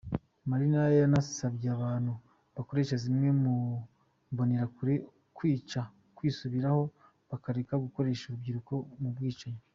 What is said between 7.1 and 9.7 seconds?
bakareka gukoresha urubyiruko mu bwicanyi.